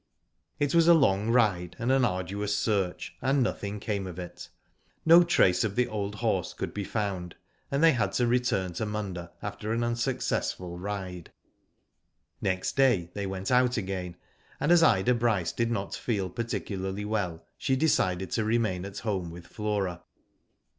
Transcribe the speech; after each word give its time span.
It 0.57 0.73
was 0.73 0.87
a 0.87 0.95
long 0.95 1.29
ride, 1.29 1.75
and 1.77 1.91
an 1.91 2.03
arduous 2.03 2.57
search, 2.57 3.13
and 3.21 3.43
nothing 3.43 3.79
came 3.79 4.07
of 4.07 4.17
it. 4.17 4.49
No 5.05 5.21
trace 5.23 5.63
of 5.63 5.75
the 5.75 5.87
old 5.87 6.15
horse 6.15 6.55
could 6.55 6.73
be 6.73 6.83
found, 6.83 7.35
and 7.69 7.83
they 7.83 7.91
had 7.91 8.11
to 8.13 8.25
return 8.25 8.73
to 8.73 8.87
Munda 8.87 9.31
after 9.43 9.73
an 9.73 9.83
unsuccessful 9.83 10.79
ride. 10.79 11.31
Next 12.41 12.75
day 12.75 13.11
they 13.13 13.27
went 13.27 13.51
out 13.51 13.77
again, 13.77 14.15
and 14.59 14.71
as 14.71 14.81
Ida 14.81 15.13
Bryce 15.13 15.51
did 15.51 15.69
not 15.69 15.93
feel 15.93 16.31
particularly 16.31 17.05
well, 17.05 17.45
she 17.55 17.75
decided 17.75 18.31
to 18.31 18.43
remain 18.43 18.85
at 18.85 18.97
home 18.97 19.29
with 19.29 19.45
Flora. 19.45 20.01